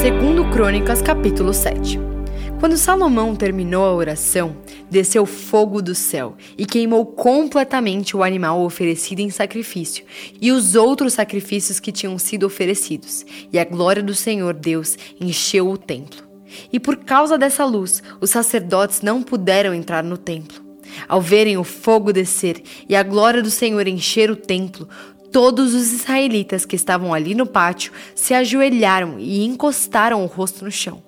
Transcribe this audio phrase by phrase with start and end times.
[0.00, 1.98] Segundo Crônicas, capítulo 7.
[2.60, 4.56] Quando Salomão terminou a oração,
[4.88, 10.04] desceu fogo do céu e queimou completamente o animal oferecido em sacrifício
[10.40, 15.68] e os outros sacrifícios que tinham sido oferecidos, e a glória do Senhor Deus encheu
[15.68, 16.22] o templo.
[16.72, 20.67] E por causa dessa luz, os sacerdotes não puderam entrar no templo.
[21.08, 24.88] Ao verem o fogo descer e a glória do Senhor encher o templo,
[25.32, 30.70] todos os israelitas que estavam ali no pátio se ajoelharam e encostaram o rosto no
[30.70, 31.02] chão.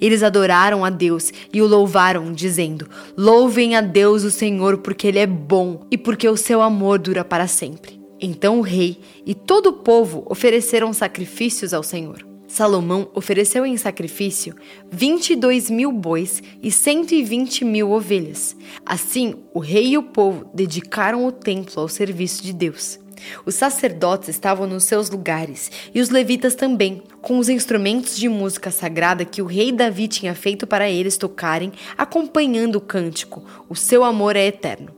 [0.00, 5.18] Eles adoraram a Deus e o louvaram, dizendo: Louvem a Deus o Senhor, porque Ele
[5.18, 8.00] é bom e porque o seu amor dura para sempre.
[8.20, 12.35] Então o rei e todo o povo ofereceram sacrifícios ao Senhor.
[12.48, 14.54] Salomão ofereceu em sacrifício
[14.90, 18.56] 22 mil bois e 120 mil ovelhas.
[18.84, 22.98] Assim, o rei e o povo dedicaram o templo ao serviço de Deus.
[23.44, 28.70] Os sacerdotes estavam nos seus lugares e os levitas também, com os instrumentos de música
[28.70, 34.04] sagrada que o rei Davi tinha feito para eles tocarem, acompanhando o cântico: O seu
[34.04, 34.94] amor é eterno.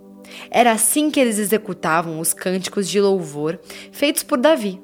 [0.51, 3.59] Era assim que eles executavam os cânticos de louvor
[3.93, 4.81] feitos por Davi.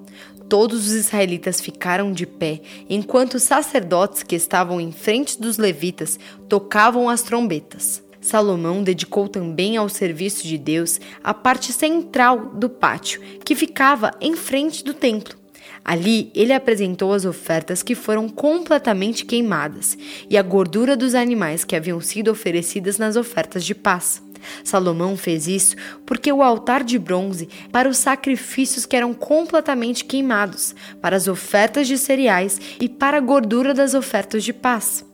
[0.48, 6.18] Todos os israelitas ficaram de pé, enquanto os sacerdotes que estavam em frente dos levitas
[6.48, 8.02] tocavam as trombetas.
[8.20, 14.34] Salomão dedicou também ao serviço de Deus a parte central do pátio, que ficava em
[14.34, 15.36] frente do templo.
[15.84, 19.98] Ali ele apresentou as ofertas que foram completamente queimadas
[20.30, 24.22] e a gordura dos animais que haviam sido oferecidas nas ofertas de paz.
[24.62, 30.74] Salomão fez isso porque o altar de bronze para os sacrifícios que eram completamente queimados,
[31.00, 35.04] para as ofertas de cereais e para a gordura das ofertas de paz.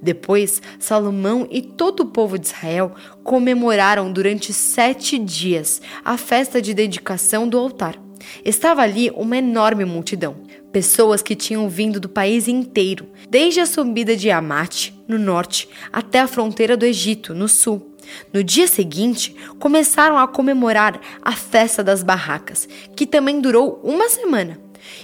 [0.00, 6.74] Depois, Salomão e todo o povo de Israel comemoraram durante sete dias a festa de
[6.74, 7.96] dedicação do altar.
[8.44, 10.36] Estava ali uma enorme multidão,
[10.72, 16.20] pessoas que tinham vindo do país inteiro, desde a subida de Amate, no norte, até
[16.20, 17.91] a fronteira do Egito, no sul.
[18.32, 24.58] No dia seguinte, começaram a comemorar a festa das barracas, que também durou uma semana.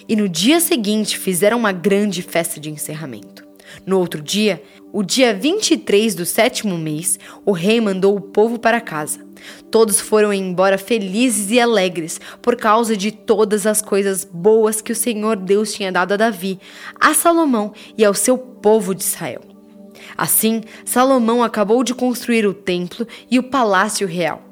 [0.09, 3.47] E no dia seguinte fizeram uma grande festa de encerramento.
[3.87, 8.81] No outro dia, o dia 23 do sétimo mês, o rei mandou o povo para
[8.81, 9.21] casa.
[9.71, 14.97] Todos foram embora felizes e alegres por causa de todas as coisas boas que o
[14.97, 16.59] Senhor Deus tinha dado a Davi,
[16.99, 19.58] a Salomão e ao seu povo de Israel.
[20.17, 24.43] Assim, Salomão acabou de construir o templo e o palácio real.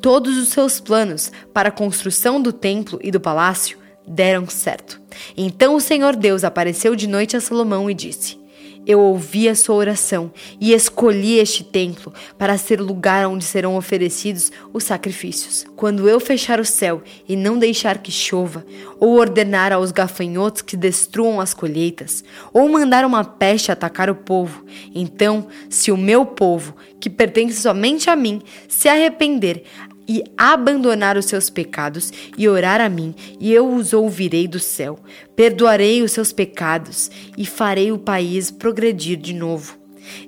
[0.00, 5.00] Todos os seus planos para a construção do templo e do palácio deram certo.
[5.36, 8.38] Então o Senhor Deus apareceu de noite a Salomão e disse:
[8.86, 10.30] eu ouvi a sua oração
[10.60, 15.66] e escolhi este templo para ser lugar onde serão oferecidos os sacrifícios.
[15.74, 18.64] Quando eu fechar o céu e não deixar que chova,
[19.00, 24.64] ou ordenar aos gafanhotos que destruam as colheitas, ou mandar uma peste atacar o povo,
[24.94, 29.64] então, se o meu povo, que pertence somente a mim, se arrepender,
[30.08, 34.98] e abandonar os seus pecados e orar a mim, e eu os ouvirei do céu.
[35.34, 39.78] Perdoarei os seus pecados e farei o país progredir de novo.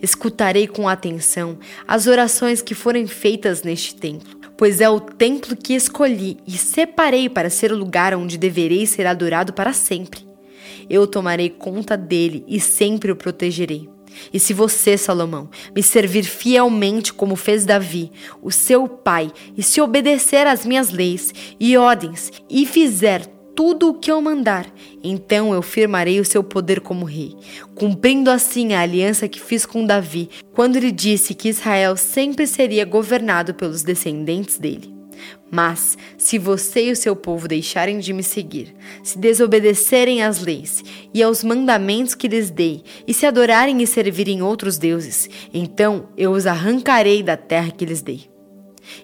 [0.02, 5.74] Escutarei com atenção as orações que forem feitas neste templo, pois é o templo que
[5.74, 10.26] escolhi e separei para ser o lugar onde deverei ser adorado para sempre.
[10.90, 13.88] Eu tomarei conta dele e sempre o protegerei.
[14.32, 18.10] E se você, Salomão, me servir fielmente como fez Davi,
[18.42, 23.94] o seu pai, e se obedecer às minhas leis e ordens, e fizer tudo o
[23.94, 27.34] que eu mandar, então eu firmarei o seu poder como rei,
[27.74, 32.84] cumprindo assim a aliança que fiz com Davi, quando lhe disse que Israel sempre seria
[32.84, 34.97] governado pelos descendentes dele.
[35.50, 40.84] Mas, se você e o seu povo deixarem de me seguir, se desobedecerem às leis
[41.14, 46.32] e aos mandamentos que lhes dei, e se adorarem e servirem outros deuses, então eu
[46.32, 48.28] os arrancarei da terra que lhes dei.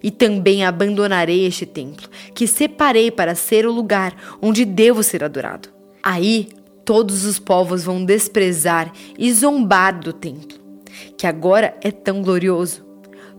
[0.02, 5.69] E também abandonarei este templo, que separei para ser o lugar onde devo ser adorado.
[6.02, 6.49] Aí
[6.84, 10.58] todos os povos vão desprezar e zombar do templo,
[11.16, 12.84] que agora é tão glorioso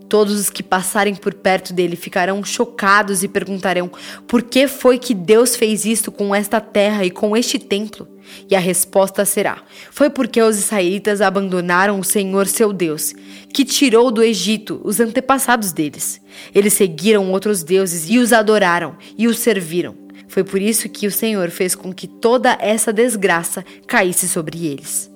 [0.07, 3.91] Todos os que passarem por perto dele ficarão chocados e perguntarão:
[4.27, 8.07] por que foi que Deus fez isto com esta terra e com este templo?
[8.49, 13.13] E a resposta será: foi porque os israelitas abandonaram o Senhor seu Deus,
[13.53, 16.21] que tirou do Egito os antepassados deles.
[16.53, 19.95] Eles seguiram outros deuses e os adoraram e os serviram.
[20.27, 25.09] Foi por isso que o Senhor fez com que toda essa desgraça caísse sobre eles.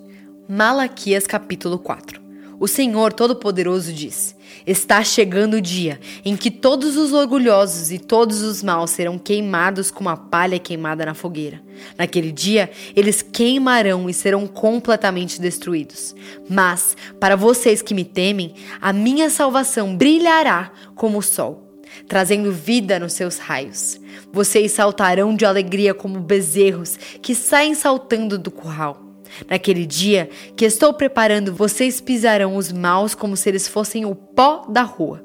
[0.48, 2.19] Malaquias capítulo 4
[2.60, 4.36] O Senhor Todo-Poderoso diz:
[4.68, 9.90] Está chegando o dia em que todos os orgulhosos e todos os maus serão queimados
[9.90, 11.62] como a palha queimada na fogueira.
[11.98, 16.14] Naquele dia, eles queimarão e serão completamente destruídos.
[16.50, 21.66] Mas, para vocês que me temem, a minha salvação brilhará como o sol
[22.08, 24.00] trazendo vida nos seus raios.
[24.32, 29.09] Vocês saltarão de alegria como bezerros que saem saltando do curral.
[29.48, 34.66] Naquele dia que estou preparando, vocês pisarão os maus como se eles fossem o pó
[34.70, 35.24] da rua.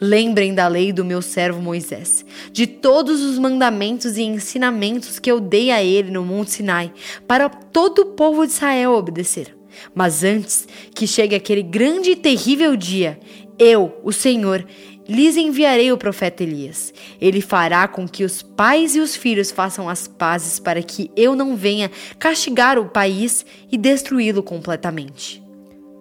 [0.00, 5.38] Lembrem da lei do meu servo Moisés, de todos os mandamentos e ensinamentos que eu
[5.40, 6.92] dei a ele no Monte Sinai,
[7.26, 9.56] para todo o povo de Israel obedecer.
[9.94, 13.20] Mas antes que chegue aquele grande e terrível dia,
[13.58, 14.64] eu, o Senhor,
[15.08, 16.92] lhes enviarei o profeta Elias.
[17.20, 21.34] Ele fará com que os pais e os filhos façam as pazes para que eu
[21.34, 25.42] não venha castigar o país e destruí-lo completamente.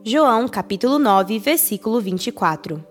[0.03, 2.83] João capítulo 9, versículo 24.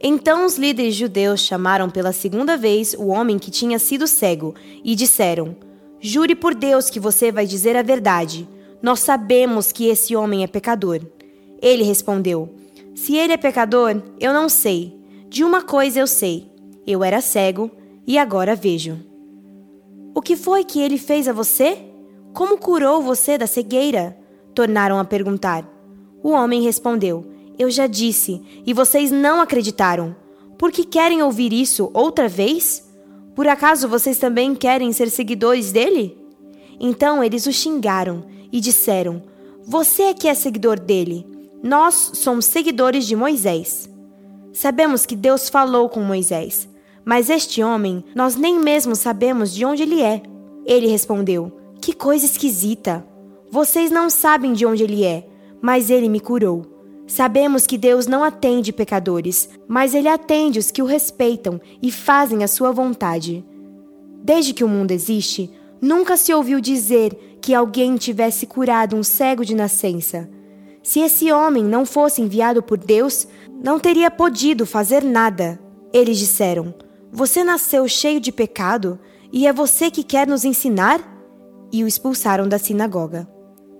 [0.00, 4.94] Então os líderes judeus chamaram pela segunda vez o homem que tinha sido cego e
[4.94, 5.56] disseram:
[6.00, 8.48] Jure por Deus que você vai dizer a verdade.
[8.80, 11.00] Nós sabemos que esse homem é pecador.
[11.60, 12.54] Ele respondeu:
[12.94, 14.97] Se ele é pecador, eu não sei.
[15.28, 16.50] De uma coisa eu sei:
[16.86, 17.70] eu era cego
[18.06, 18.98] e agora vejo.
[20.14, 21.78] O que foi que ele fez a você?
[22.32, 24.16] Como curou você da cegueira?
[24.54, 25.68] Tornaram a perguntar.
[26.22, 27.26] O homem respondeu:
[27.58, 30.16] Eu já disse, e vocês não acreditaram.
[30.56, 32.88] Por que querem ouvir isso outra vez?
[33.34, 36.16] Por acaso vocês também querem ser seguidores dele?
[36.80, 39.22] Então eles o xingaram e disseram:
[39.62, 41.26] Você é que é seguidor dele.
[41.62, 43.90] Nós somos seguidores de Moisés.
[44.58, 46.68] Sabemos que Deus falou com Moisés,
[47.04, 50.20] mas este homem, nós nem mesmo sabemos de onde ele é.
[50.66, 53.06] Ele respondeu: Que coisa esquisita!
[53.52, 55.24] Vocês não sabem de onde ele é,
[55.62, 56.66] mas ele me curou.
[57.06, 62.42] Sabemos que Deus não atende pecadores, mas ele atende os que o respeitam e fazem
[62.42, 63.46] a sua vontade.
[64.24, 69.44] Desde que o mundo existe, nunca se ouviu dizer que alguém tivesse curado um cego
[69.44, 70.28] de nascença.
[70.88, 73.28] Se esse homem não fosse enviado por Deus,
[73.62, 75.60] não teria podido fazer nada.
[75.92, 76.74] Eles disseram:
[77.12, 78.98] Você nasceu cheio de pecado
[79.30, 80.98] e é você que quer nos ensinar?
[81.70, 83.28] E o expulsaram da sinagoga.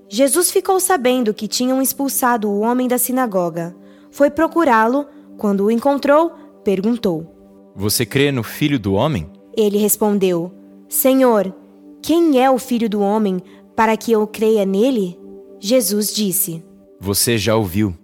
[0.07, 3.75] Jesus ficou sabendo que tinham expulsado o homem da sinagoga.
[4.11, 5.07] Foi procurá-lo.
[5.39, 6.33] Quando o encontrou,
[6.63, 9.33] perguntou: Você crê no filho do homem?
[9.57, 10.53] Ele respondeu:
[10.91, 11.55] Senhor,
[12.03, 13.41] quem é o filho do homem
[13.75, 15.19] para que eu creia nele?
[15.59, 16.68] Jesus disse:
[17.01, 17.95] você já ouviu.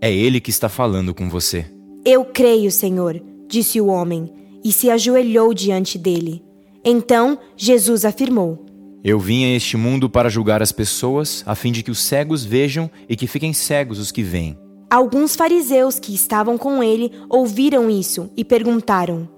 [0.00, 1.66] É ele que está falando com você.
[2.04, 4.32] Eu creio, Senhor, disse o homem,
[4.64, 6.42] e se ajoelhou diante dele.
[6.84, 8.64] Então Jesus afirmou:
[9.02, 12.44] Eu vim a este mundo para julgar as pessoas, a fim de que os cegos
[12.44, 14.56] vejam e que fiquem cegos os que veem.
[14.90, 19.28] Alguns fariseus que estavam com ele ouviram isso e perguntaram: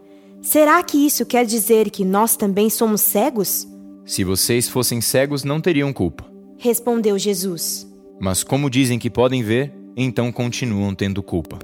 [0.41, 3.67] Será que isso quer dizer que nós também somos cegos?
[4.05, 6.25] Se vocês fossem cegos, não teriam culpa.
[6.57, 7.90] Respondeu Jesus.
[8.21, 11.59] Mas como dizem que podem ver, então continuam tendo culpa.